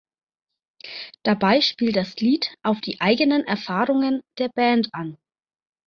[1.21, 5.15] Dabei spielt das Lied auf die eigenen Erfahrungen der Band an.